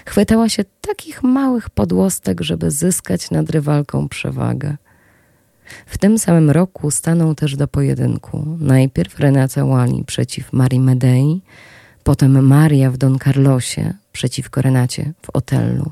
Chwytała 0.05 0.49
się 0.49 0.63
takich 0.81 1.23
małych 1.23 1.69
podłostek, 1.69 2.41
żeby 2.41 2.71
zyskać 2.71 3.31
nad 3.31 3.49
rywalką 3.49 4.09
przewagę. 4.09 4.77
W 5.85 5.97
tym 5.97 6.19
samym 6.19 6.49
roku 6.49 6.91
staną 6.91 7.35
też 7.35 7.55
do 7.55 7.67
pojedynku. 7.67 8.57
Najpierw 8.59 9.19
Renata 9.19 9.65
Wali 9.65 10.03
przeciw 10.03 10.53
Marii 10.53 10.79
Medei, 10.79 11.41
potem 12.03 12.47
Maria 12.47 12.91
w 12.91 12.97
Don 12.97 13.19
Carlosie 13.19 13.93
przeciwko 14.11 14.61
Renacie 14.61 15.13
w 15.21 15.29
Otellu. 15.29 15.91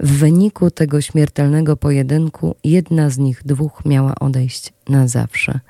W 0.00 0.18
wyniku 0.18 0.70
tego 0.70 1.00
śmiertelnego 1.00 1.76
pojedynku 1.76 2.54
jedna 2.64 3.10
z 3.10 3.18
nich 3.18 3.42
dwóch 3.44 3.84
miała 3.84 4.14
odejść 4.14 4.72
na 4.88 5.08
zawsze. 5.08 5.60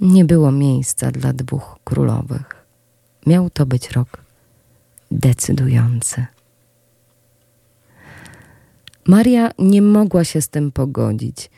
Nie 0.00 0.24
było 0.24 0.52
miejsca 0.52 1.10
dla 1.10 1.32
dwóch 1.32 1.78
królowych. 1.84 2.66
Miał 3.26 3.50
to 3.50 3.66
być 3.66 3.90
rok 3.90 4.08
decydujący. 5.10 6.26
Maria 9.06 9.50
nie 9.58 9.82
mogła 9.82 10.24
się 10.24 10.42
z 10.42 10.48
tym 10.48 10.72
pogodzić. 10.72 11.50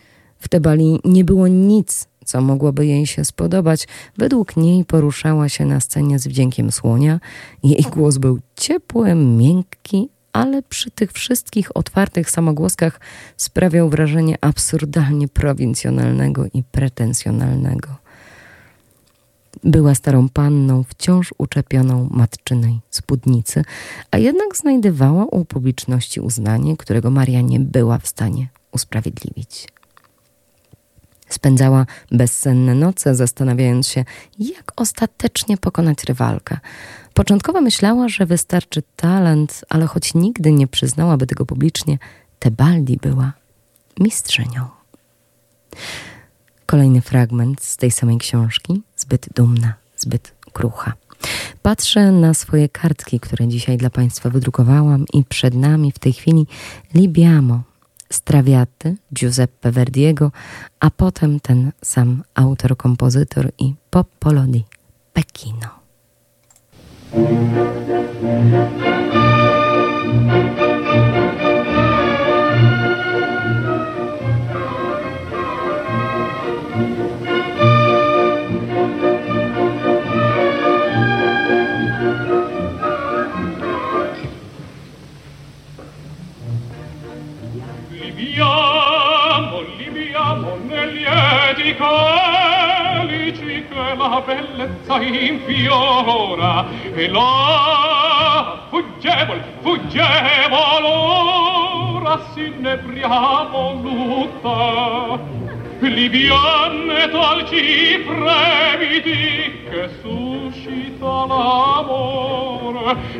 W 0.43 0.49
Tebali 0.49 1.01
nie 1.05 1.25
było 1.25 1.49
nic, 1.49 2.09
co 2.25 2.41
mogłoby 2.41 2.87
jej 2.87 3.07
się 3.07 3.25
spodobać. 3.25 3.89
Według 4.17 4.57
niej 4.57 4.85
poruszała 4.85 5.49
się 5.49 5.65
na 5.65 5.81
scenie 5.81 6.19
z 6.19 6.27
wdziękiem 6.27 6.73
słonia. 6.73 7.21
Jej 7.63 7.87
głos 7.93 8.19
był 8.19 8.39
ciepły, 8.57 9.15
miękki, 9.15 10.09
ale 10.33 10.63
przy 10.63 10.91
tych 10.91 11.13
wszystkich 11.13 11.77
otwartych 11.77 12.31
samogłoskach 12.31 13.01
sprawiał 13.37 13.89
wrażenie 13.89 14.37
absurdalnie 14.41 15.29
prowincjonalnego 15.29 16.45
i 16.55 16.63
pretensjonalnego. 16.63 17.89
Była 19.65 19.95
starą 19.95 20.29
panną, 20.29 20.85
wciąż 20.85 21.35
uczepioną 21.39 22.09
matczynej 22.11 22.81
spódnicy, 22.91 23.65
a 24.11 24.19
jednak 24.19 24.57
znajdowała 24.57 25.25
u 25.25 25.45
publiczności 25.45 26.21
uznanie, 26.21 26.77
którego 26.77 27.11
Maria 27.11 27.41
nie 27.41 27.61
była 27.61 27.99
w 27.99 28.07
stanie 28.07 28.49
usprawiedliwić. 28.73 29.69
Spędzała 31.33 31.87
bezsenne 32.11 32.75
noce, 32.75 33.15
zastanawiając 33.15 33.89
się, 33.89 34.05
jak 34.39 34.73
ostatecznie 34.77 35.57
pokonać 35.57 36.05
rywalkę. 36.05 36.59
Początkowo 37.15 37.61
myślała, 37.61 38.09
że 38.09 38.27
wystarczy 38.27 38.83
talent, 38.97 39.65
ale 39.69 39.87
choć 39.87 40.15
nigdy 40.15 40.53
nie 40.53 40.67
przyznałaby 40.67 41.27
tego 41.27 41.47
publicznie, 41.47 41.99
Tebaldi 42.39 42.97
była 42.97 43.33
mistrzynią. 44.01 44.69
Kolejny 46.67 47.01
fragment 47.01 47.63
z 47.63 47.77
tej 47.77 47.91
samej 47.91 48.19
książki, 48.19 48.83
zbyt 48.97 49.29
dumna, 49.35 49.75
zbyt 49.97 50.35
krucha. 50.53 50.93
Patrzę 51.63 52.13
na 52.13 52.35
swoje 52.35 52.69
kartki, 52.69 53.21
które 53.21 53.49
dzisiaj 53.49 53.77
dla 53.77 53.91
Państwa 53.91 54.31
wydrukowałam 54.31 55.05
i 55.13 55.25
przed 55.25 55.55
nami 55.55 55.93
w 55.93 55.99
tej 55.99 56.13
chwili 56.13 56.47
Libiamo, 56.95 57.63
Strawiaty, 58.13 58.97
Giuseppe 59.09 59.71
Verdiego, 59.71 60.31
a 60.79 60.91
potem 60.91 61.41
ten 61.41 61.73
sam 61.81 62.23
autor, 62.33 62.77
kompozytor 62.77 63.53
i 63.57 63.75
Poppolo 63.89 64.45
di 64.45 64.65
Pechino. 65.13 65.81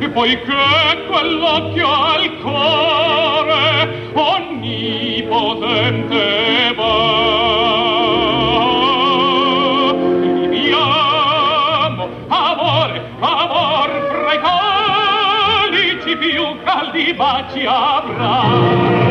poiché 0.09 1.05
quell'occhio 1.07 1.87
al 1.87 2.37
cuore 2.41 4.11
onnipotente 4.13 5.43
va. 6.75 7.31
Mi 10.49 10.71
amo, 10.71 12.09
amore, 12.27 13.01
amor 13.19 13.89
fra 14.09 14.33
i 14.33 14.39
calici 15.71 16.15
più 16.17 16.43
caldi 16.63 17.13
baci 17.13 17.65
avrà. 17.65 19.02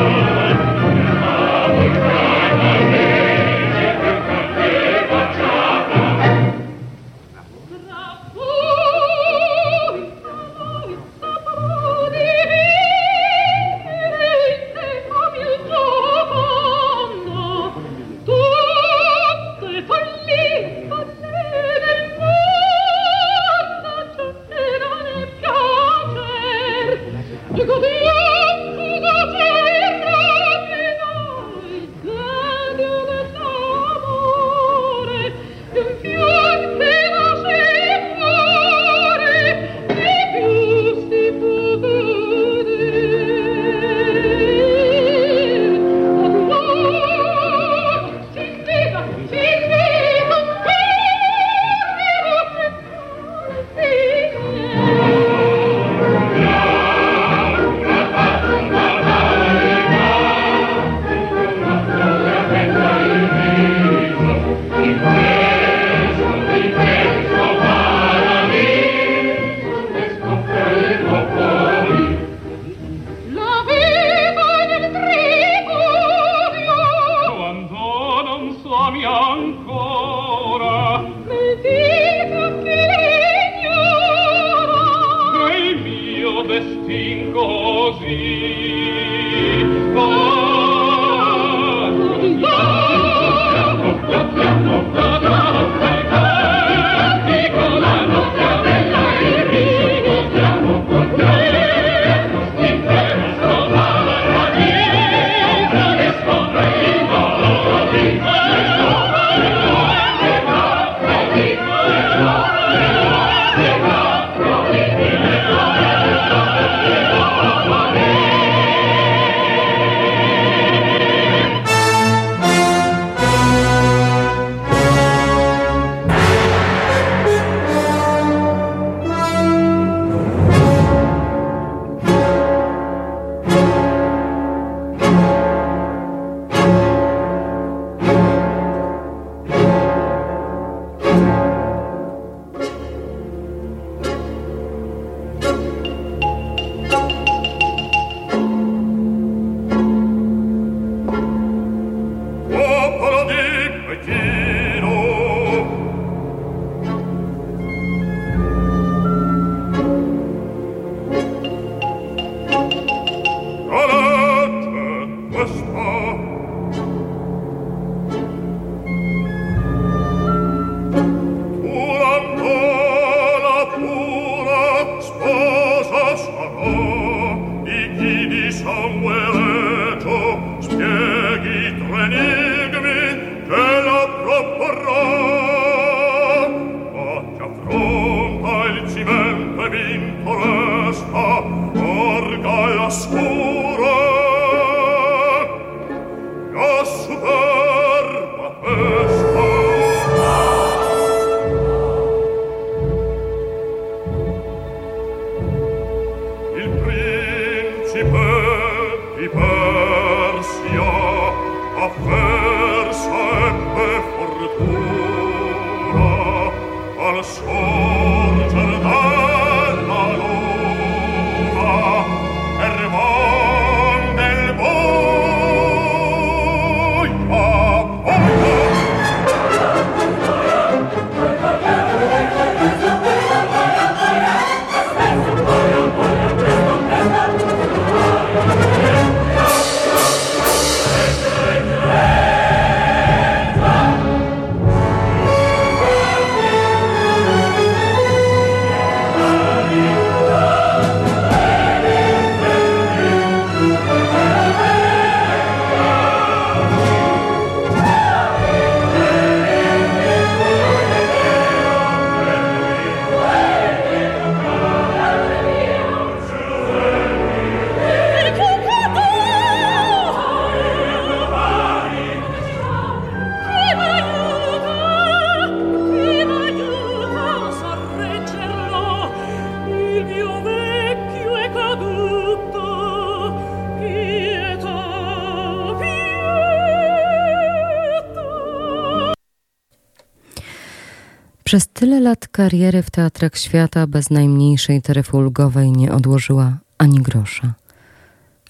Lat 292.13 292.29
kariery 292.29 292.83
w 292.83 292.91
teatrach 292.91 293.37
świata 293.37 293.87
bez 293.87 294.11
najmniejszej 294.11 294.83
taryfy 294.83 295.17
ulgowej 295.17 295.73
nie 295.73 295.93
odłożyła 295.93 296.59
ani 296.79 297.01
grosza. 297.01 297.55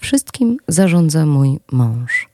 Wszystkim 0.01 0.57
zarządza 0.67 1.25
mój 1.25 1.59
mąż. 1.71 2.29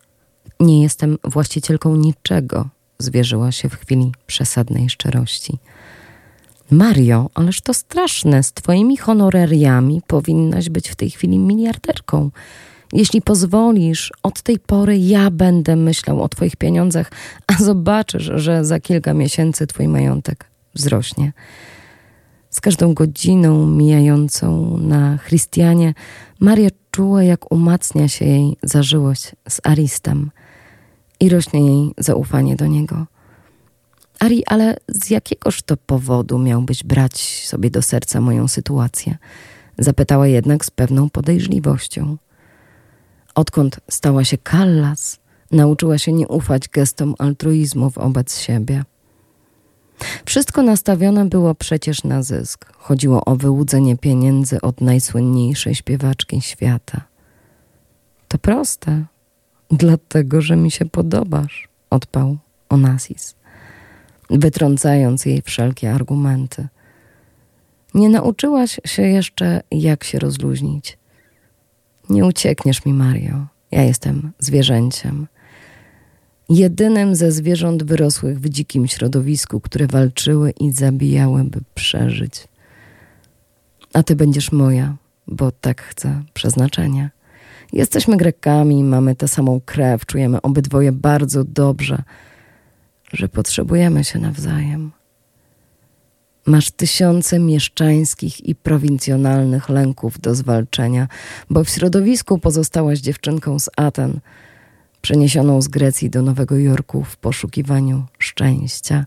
Nie 0.60 0.84
jestem 0.84 1.18
właścicielką 1.24 1.96
niczego, 1.96 2.70
zwierzyła 3.00 3.52
się 3.52 3.70
w 3.70 3.76
chwili 3.76 4.12
przesadnej 4.28 4.90
szczerości. 4.90 5.58
Mario, 6.72 7.30
ależ 7.34 7.62
to 7.62 7.74
straszne, 7.74 8.44
z 8.44 8.54
twoimi 8.54 8.98
honorariami 8.98 10.02
powinnaś 10.08 10.70
być 10.70 10.90
w 10.90 10.96
tej 10.96 11.10
chwili 11.10 11.40
miliarderką. 11.40 12.32
Jeśli 12.94 13.22
pozwolisz, 13.22 14.12
od 14.24 14.42
tej 14.42 14.60
pory 14.60 14.98
ja 14.98 15.32
będę 15.32 15.76
myślał 15.76 16.22
o 16.22 16.30
Twoich 16.30 16.56
pieniądzach, 16.56 17.12
a 17.48 17.54
zobaczysz, 17.64 18.32
że 18.36 18.66
za 18.66 18.80
kilka 18.80 19.14
miesięcy 19.14 19.68
Twój 19.68 19.88
majątek 19.88 20.50
wzrośnie. 20.80 21.34
Z 22.50 22.62
każdą 22.62 22.94
godziną 22.94 23.68
mijającą 23.68 24.78
na 24.78 25.18
Chrystianie, 25.18 25.94
Maria 26.40 26.70
czuła, 26.92 27.24
jak 27.24 27.52
umacnia 27.52 28.08
się 28.08 28.26
jej 28.26 28.58
zażyłość 28.64 29.32
z 29.50 29.62
Aristem 29.64 30.32
i 31.20 31.30
rośnie 31.30 31.66
jej 31.66 31.94
zaufanie 31.98 32.56
do 32.56 32.68
niego. 32.68 33.06
Ari, 34.20 34.44
ale 34.46 34.78
z 34.88 35.10
jakiegoż 35.10 35.62
to 35.62 35.78
powodu 35.78 36.40
miałbyś 36.40 36.84
brać 36.84 37.46
sobie 37.48 37.70
do 37.72 37.82
serca 37.82 38.22
moją 38.22 38.48
sytuację? 38.48 39.18
Zapytała 39.78 40.28
jednak 40.28 40.66
z 40.66 40.72
pewną 40.72 41.10
podejrzliwością. 41.10 42.18
Odkąd 43.36 43.80
stała 43.90 44.24
się 44.24 44.38
Kallas, 44.38 45.20
nauczyła 45.52 45.98
się 45.98 46.12
nie 46.12 46.28
ufać 46.28 46.70
gestom 46.70 47.16
altruizmu 47.18 47.90
wobec 47.90 48.38
siebie. 48.38 48.84
Wszystko 50.26 50.62
nastawione 50.62 51.26
było 51.26 51.56
przecież 51.56 52.04
na 52.04 52.24
zysk. 52.24 52.74
Chodziło 52.78 53.26
o 53.26 53.36
wyłudzenie 53.36 53.98
pieniędzy 53.98 54.62
od 54.62 54.82
najsłynniejszej 54.82 55.76
śpiewaczki 55.76 56.42
świata. 56.42 57.02
To 58.28 58.38
proste, 58.38 59.06
dlatego 59.72 60.42
że 60.42 60.56
mi 60.56 60.72
się 60.72 60.86
podobasz, 60.86 61.68
odpał 61.90 62.38
Onassis, 62.70 63.36
wytrącając 64.30 65.26
jej 65.26 65.42
wszelkie 65.42 65.94
argumenty. 65.94 66.68
Nie 67.94 68.10
nauczyłaś 68.10 68.80
się 68.86 69.02
jeszcze, 69.02 69.62
jak 69.72 70.04
się 70.04 70.20
rozluźnić. 70.20 70.98
Nie 72.10 72.26
uciekniesz 72.26 72.86
mi, 72.86 72.94
Mario. 72.94 73.46
Ja 73.72 73.84
jestem 73.84 74.32
zwierzęciem. 74.40 75.28
Jedynym 76.50 77.16
ze 77.16 77.32
zwierząt 77.32 77.84
wyrosłych 77.84 78.40
w 78.40 78.50
dzikim 78.50 78.88
środowisku, 78.88 79.60
które 79.60 79.88
walczyły 79.88 80.52
i 80.60 80.72
zabijały, 80.72 81.44
by 81.44 81.60
przeżyć. 81.76 82.48
A 83.94 84.04
ty 84.04 84.16
będziesz 84.16 84.52
moja, 84.52 84.96
bo 85.28 85.52
tak 85.52 85.82
chcę 85.82 86.24
przeznaczenie. 86.34 87.10
Jesteśmy 87.74 88.18
Grekami, 88.18 88.84
mamy 88.84 89.16
tę 89.16 89.28
samą 89.28 89.62
krew, 89.66 90.06
czujemy 90.06 90.42
obydwoje 90.42 90.92
bardzo 90.92 91.44
dobrze, 91.44 92.04
że 93.14 93.30
potrzebujemy 93.30 94.04
się 94.04 94.20
nawzajem. 94.20 94.92
Masz 96.46 96.72
tysiące 96.72 97.40
mieszczańskich 97.40 98.46
i 98.46 98.56
prowincjonalnych 98.56 99.70
lęków 99.70 100.20
do 100.20 100.36
zwalczenia, 100.36 101.08
bo 101.50 101.64
w 101.64 101.70
środowisku 101.70 102.38
pozostałaś 102.40 103.00
dziewczynką 103.00 103.60
z 103.60 103.70
Aten, 103.78 104.20
przeniesioną 105.02 105.62
z 105.62 105.68
Grecji 105.68 106.10
do 106.10 106.22
Nowego 106.22 106.58
Jorku 106.58 107.04
w 107.04 107.18
poszukiwaniu 107.18 108.06
szczęścia. 108.20 109.06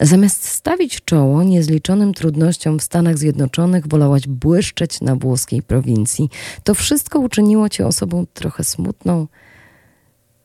Zamiast 0.00 0.44
stawić 0.44 1.04
czoło 1.04 1.42
niezliczonym 1.42 2.14
trudnościom 2.14 2.78
w 2.78 2.82
Stanach 2.82 3.18
Zjednoczonych, 3.18 3.88
wolałaś 3.88 4.26
błyszczeć 4.26 5.00
na 5.00 5.16
włoskiej 5.16 5.62
prowincji. 5.62 6.28
To 6.64 6.74
wszystko 6.74 7.18
uczyniło 7.18 7.68
cię 7.68 7.86
osobą 7.86 8.26
trochę 8.34 8.64
smutną 8.64 9.26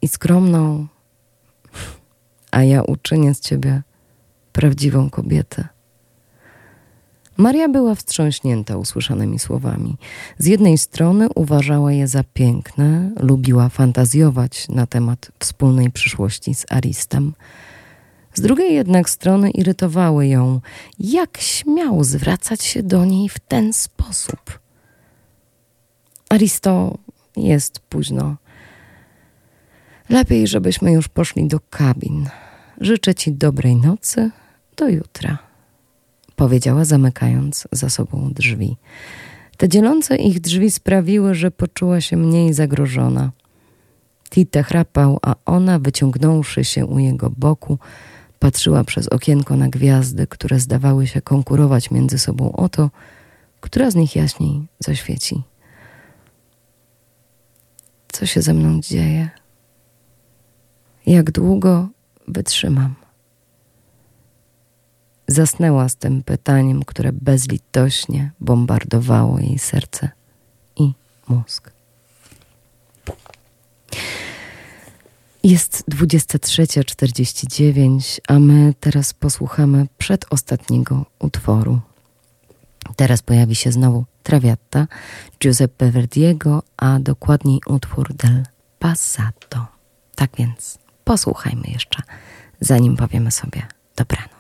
i 0.02 0.08
skromną, 0.08 0.88
a 2.52 2.64
ja 2.64 2.84
uczynię 2.84 3.36
z 3.36 3.40
ciebie 3.40 3.82
prawdziwą 4.52 5.10
kobietę. 5.10 5.68
Maria 7.40 7.70
była 7.70 7.96
wstrząśnięta 7.96 8.78
usłyszanymi 8.78 9.40
słowami. 9.40 9.98
Z 10.38 10.46
jednej 10.46 10.78
strony 10.78 11.28
uważała 11.36 11.92
je 11.92 12.08
za 12.08 12.24
piękne, 12.24 13.12
lubiła 13.20 13.70
fantazjować 13.70 14.70
na 14.70 14.88
temat 14.88 15.32
wspólnej 15.40 15.92
przyszłości 15.92 16.56
z 16.56 16.66
Aristem. 16.70 17.34
Z 18.34 18.42
drugiej 18.42 18.74
jednak 18.74 19.10
strony 19.10 19.50
irytowały 19.52 20.28
ją, 20.28 20.62
jak 21.00 21.38
śmiał 21.38 22.04
zwracać 22.04 22.64
się 22.64 22.84
do 22.84 23.06
niej 23.06 23.30
w 23.30 23.40
ten 23.40 23.74
sposób. 23.74 24.60
Aristo, 26.30 26.98
jest 27.38 27.80
późno. 27.80 28.36
Lepiej, 30.10 30.48
żebyśmy 30.48 30.92
już 30.92 31.08
poszli 31.08 31.48
do 31.48 31.60
kabin. 31.70 32.30
Życzę 32.82 33.16
ci 33.16 33.32
dobrej 33.32 33.76
nocy 33.76 34.32
do 34.78 34.90
jutra, 34.90 35.49
powiedziała, 36.40 36.86
zamykając 36.86 37.68
za 37.72 37.90
sobą 37.90 38.32
drzwi. 38.34 38.78
Te 39.58 39.70
dzielące 39.70 40.16
ich 40.16 40.40
drzwi 40.40 40.72
sprawiły, 40.72 41.36
że 41.36 41.52
poczuła 41.52 42.02
się 42.02 42.18
mniej 42.18 42.54
zagrożona. 42.54 43.32
Tite 44.30 44.64
chrapał, 44.64 45.20
a 45.22 45.36
ona, 45.46 45.80
wyciągnąwszy 45.80 46.64
się 46.64 46.86
u 46.86 47.00
jego 47.00 47.30
boku, 47.30 47.78
patrzyła 48.40 48.84
przez 48.84 49.08
okienko 49.08 49.56
na 49.56 49.70
gwiazdy, 49.70 50.28
które 50.28 50.60
zdawały 50.60 51.08
się 51.08 51.22
konkurować 51.22 51.92
między 51.92 52.20
sobą 52.20 52.52
o 52.52 52.70
to, 52.70 52.90
która 53.62 53.92
z 53.92 53.96
nich 53.96 54.16
jaśniej 54.16 54.68
zaświeci. 54.80 55.44
Co 58.12 58.26
się 58.26 58.42
ze 58.42 58.54
mną 58.54 58.82
dzieje? 58.82 59.30
Jak 61.06 61.32
długo 61.32 61.90
wytrzymam? 62.28 62.99
Zasnęła 65.32 65.90
z 65.90 65.96
tym 65.96 66.24
pytaniem, 66.24 66.86
które 66.86 67.14
bezlitośnie 67.14 68.32
bombardowało 68.40 69.40
jej 69.40 69.60
serce 69.60 70.10
i 70.76 70.94
mózg. 71.28 71.72
Jest 75.44 75.84
23.49, 75.92 78.20
a 78.28 78.40
my 78.40 78.74
teraz 78.80 79.14
posłuchamy 79.14 79.88
przedostatniego 79.98 81.06
utworu. 81.20 81.80
Teraz 82.96 83.22
pojawi 83.22 83.56
się 83.56 83.72
znowu 83.72 84.06
Traviata 84.24 84.88
Giuseppe 85.40 85.92
Verdiego, 85.92 86.64
a 86.78 87.00
dokładniej 87.00 87.60
utwór 87.68 88.14
del 88.14 88.44
Passato. 88.80 89.68
Tak 90.16 90.32
więc 90.38 90.78
posłuchajmy 91.04 91.68
jeszcze, 91.68 92.02
zanim 92.62 92.98
powiemy 92.98 93.32
sobie 93.32 93.68
dobranoc. 93.96 94.39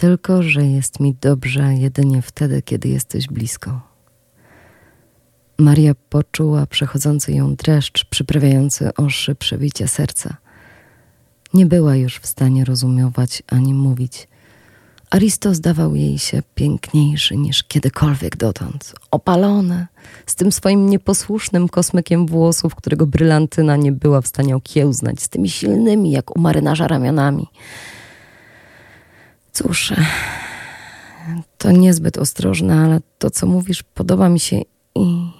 Tylko, 0.00 0.42
że 0.42 0.66
jest 0.66 1.00
mi 1.00 1.14
dobrze 1.20 1.74
jedynie 1.74 2.22
wtedy, 2.22 2.62
kiedy 2.62 2.88
jesteś 2.88 3.26
blisko. 3.26 3.80
Maria 5.58 5.92
poczuła 6.08 6.66
przechodzący 6.66 7.32
ją 7.32 7.54
dreszcz, 7.54 8.04
przyprawiający 8.04 8.94
oszy 8.94 9.34
przebicia 9.34 9.86
serca. 9.86 10.36
Nie 11.54 11.66
była 11.66 11.96
już 11.96 12.18
w 12.18 12.26
stanie 12.26 12.64
rozumiować 12.64 13.42
ani 13.46 13.74
mówić. 13.74 14.28
Aristo 15.10 15.54
zdawał 15.54 15.94
jej 15.94 16.18
się 16.18 16.42
piękniejszy 16.54 17.36
niż 17.36 17.64
kiedykolwiek 17.64 18.36
dotąd. 18.36 18.94
Opalony, 19.10 19.86
z 20.26 20.34
tym 20.34 20.52
swoim 20.52 20.88
nieposłusznym 20.88 21.68
kosmykiem 21.68 22.26
włosów, 22.26 22.74
którego 22.74 23.06
brylantyna 23.06 23.76
nie 23.76 23.92
była 23.92 24.20
w 24.20 24.26
stanie 24.26 24.56
okiełznać, 24.56 25.22
z 25.22 25.28
tymi 25.28 25.50
silnymi 25.50 26.10
jak 26.10 26.36
u 26.36 26.40
marynarza 26.40 26.88
ramionami. 26.88 27.46
Cóż, 29.52 29.92
to 31.58 31.70
niezbyt 31.70 32.18
ostrożne, 32.18 32.80
ale 32.80 33.00
to, 33.18 33.30
co 33.30 33.46
mówisz, 33.46 33.82
podoba 33.82 34.28
mi 34.28 34.40
się 34.40 34.60
i 34.94 35.30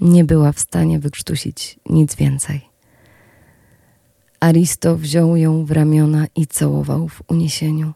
nie 0.00 0.24
była 0.24 0.52
w 0.52 0.60
stanie 0.60 0.98
wykrztusić 0.98 1.78
nic 1.90 2.14
więcej. 2.14 2.60
Aristo 4.40 4.96
wziął 4.96 5.36
ją 5.36 5.64
w 5.64 5.70
ramiona 5.70 6.26
i 6.36 6.46
całował 6.46 7.08
w 7.08 7.22
uniesieniu. 7.28 7.92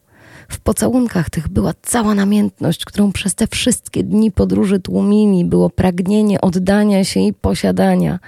W 0.49 0.59
pocałunkach 0.59 1.29
tych 1.29 1.49
była 1.49 1.73
cała 1.81 2.15
namiętność, 2.15 2.85
którą 2.85 3.11
przez 3.11 3.35
te 3.35 3.47
wszystkie 3.47 4.03
dni 4.03 4.31
podróży 4.31 4.79
tłumili. 4.79 5.45
Było 5.45 5.69
pragnienie 5.69 6.41
oddania 6.41 7.03
się 7.03 7.19
i 7.19 7.33
posiadania. 7.33 8.19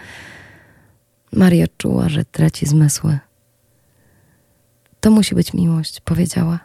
Maria 1.32 1.66
czuła, 1.78 2.10
że 2.10 2.26
traci 2.26 2.66
zmysły. 2.66 3.20
To 5.04 5.12
musi 5.12 5.36
być 5.36 5.54
miłość, 5.54 6.02
powiedziała. 6.02 6.60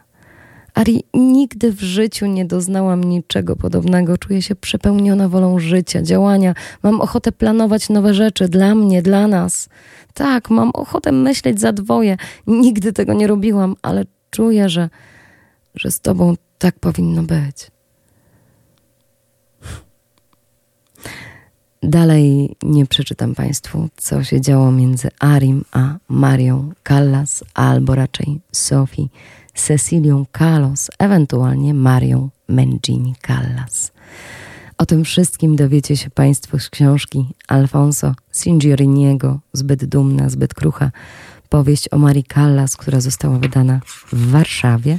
Ari, 0.74 1.04
nigdy 1.14 1.72
w 1.72 1.80
życiu 1.80 2.26
nie 2.26 2.44
doznałam 2.44 3.04
niczego 3.04 3.56
podobnego. 3.56 4.18
Czuję 4.18 4.42
się 4.42 4.54
przepełniona 4.56 5.28
wolą 5.28 5.58
życia, 5.58 6.02
działania. 6.02 6.54
Mam 6.82 7.00
ochotę 7.00 7.32
planować 7.32 7.88
nowe 7.88 8.14
rzeczy 8.14 8.48
dla 8.48 8.74
mnie, 8.74 9.02
dla 9.02 9.28
nas. 9.28 9.68
Tak, 10.14 10.50
mam 10.50 10.70
ochotę 10.70 11.12
myśleć 11.12 11.60
za 11.60 11.72
dwoje. 11.72 12.16
Nigdy 12.46 12.92
tego 12.92 13.12
nie 13.12 13.26
robiłam, 13.26 13.74
ale 13.82 14.04
czuję, 14.30 14.68
że, 14.68 14.90
że 15.74 15.90
z 15.90 16.00
tobą 16.00 16.34
tak 16.58 16.78
powinno 16.80 17.22
być. 17.22 17.70
Dalej 21.82 22.56
nie 22.62 22.86
przeczytam 22.86 23.34
Państwu, 23.34 23.88
co 23.96 24.24
się 24.24 24.40
działo 24.40 24.72
między 24.72 25.08
Arim 25.18 25.64
a 25.72 25.96
Marią 26.08 26.72
Callas, 26.88 27.44
albo 27.54 27.94
raczej 27.94 28.40
Sophie 28.52 29.08
Cecilią 29.54 30.26
Kalos, 30.32 30.90
ewentualnie 30.98 31.74
Marią 31.74 32.28
Mengini 32.48 33.14
Callas. 33.26 33.92
O 34.78 34.86
tym 34.86 35.04
wszystkim 35.04 35.56
dowiecie 35.56 35.96
się 35.96 36.10
Państwo 36.10 36.58
z 36.58 36.70
książki 36.70 37.26
Alfonso 37.48 38.14
Signoriniego, 38.32 39.40
zbyt 39.52 39.84
dumna, 39.84 40.28
zbyt 40.28 40.54
krucha, 40.54 40.90
powieść 41.48 41.88
o 41.92 41.98
Marii 41.98 42.24
Callas, 42.34 42.76
która 42.76 43.00
została 43.00 43.38
wydana 43.38 43.80
w 43.86 44.30
Warszawie. 44.30 44.98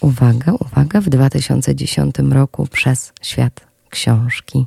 Uwaga, 0.00 0.52
uwaga, 0.52 1.00
w 1.00 1.08
2010 1.08 2.14
roku 2.18 2.66
przez 2.66 3.12
Świat 3.22 3.60
Książki. 3.90 4.66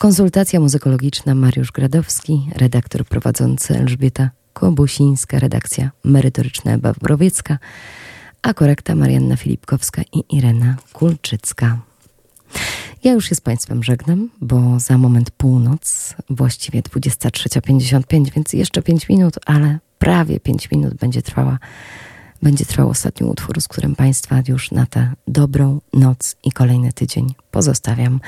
Konsultacja 0.00 0.60
muzykologiczna 0.60 1.34
Mariusz 1.34 1.72
Gradowski, 1.72 2.48
redaktor 2.56 3.04
prowadzący 3.04 3.78
Elżbieta 3.78 4.30
Kobusińska, 4.52 5.38
redakcja 5.38 5.90
merytoryczna 6.04 6.72
Ewa 6.72 6.92
Wrowiecka, 6.92 7.58
a 8.42 8.54
korekta 8.54 8.94
Marianna 8.94 9.36
Filipkowska 9.36 10.02
i 10.12 10.36
Irena 10.36 10.76
Kulczycka. 10.92 11.78
Ja 13.04 13.12
już 13.12 13.28
się 13.28 13.34
z 13.34 13.40
Państwem 13.40 13.82
żegnam, 13.82 14.28
bo 14.40 14.80
za 14.80 14.98
moment 14.98 15.30
północ, 15.30 16.14
właściwie 16.30 16.82
23.55, 16.82 18.30
więc 18.34 18.52
jeszcze 18.52 18.82
5 18.82 19.08
minut, 19.08 19.34
ale 19.46 19.78
prawie 19.98 20.40
5 20.40 20.70
minut 20.70 20.94
będzie 20.94 21.22
trwała 21.22 21.58
będzie 22.42 22.64
trwał 22.64 22.90
ostatni 22.90 23.26
utwór, 23.26 23.60
z 23.60 23.68
którym 23.68 23.96
Państwa 23.96 24.42
już 24.48 24.70
na 24.70 24.86
tę 24.86 25.12
dobrą 25.28 25.80
noc 25.92 26.36
i 26.44 26.52
kolejny 26.52 26.92
tydzień 26.92 27.34
pozostawiam. 27.50 28.20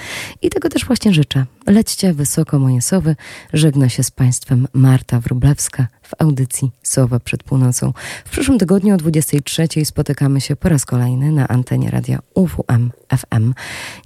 I 0.43 0.51
tego 0.51 0.69
też 0.69 0.85
właśnie 0.85 1.15
życzę. 1.15 1.47
Lećcie 1.67 2.15
wysoko 2.15 2.59
moje 2.59 2.83
sowy. 2.83 3.17
Żegna 3.53 3.89
się 3.89 4.03
z 4.03 4.11
Państwem 4.11 4.69
Marta 4.73 5.21
Wrublewska 5.21 5.87
w 6.03 6.15
audycji 6.19 6.71
Sowa 6.83 7.21
przed 7.21 7.43
północą. 7.43 7.93
W 8.25 8.31
przyszłym 8.31 8.59
tygodniu 8.59 8.95
o 8.95 8.97
23 8.97 9.69
spotykamy 9.85 10.41
się 10.41 10.57
po 10.57 10.69
raz 10.69 10.85
kolejny 10.85 11.33
na 11.33 11.49
antenie 11.49 11.91
radia 11.91 12.19
UWM 12.35 12.91
FM. 13.17 13.55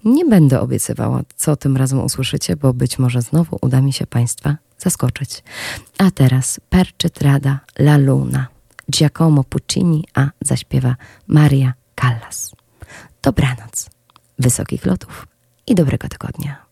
Nie 0.04 0.24
będę 0.24 0.60
obiecywała, 0.60 1.22
co 1.36 1.56
tym 1.56 1.76
razem 1.76 2.04
usłyszycie, 2.04 2.56
bo 2.56 2.74
być 2.74 2.98
może 2.98 3.22
znowu 3.22 3.58
uda 3.62 3.80
mi 3.80 3.92
się 3.92 4.06
Państwa 4.06 4.56
zaskoczyć. 4.78 5.42
A 5.98 6.10
teraz 6.10 6.60
Perczytrada 6.70 7.60
La 7.78 7.96
Luna. 7.96 8.55
Giacomo 8.92 9.44
Puccini, 9.44 10.04
a 10.14 10.28
zaśpiewa 10.40 10.96
Maria 11.26 11.74
Callas. 12.00 12.52
Dobranoc, 13.22 13.90
wysokich 14.38 14.86
lotów 14.86 15.26
i 15.66 15.74
dobrego 15.74 16.08
tygodnia. 16.08 16.66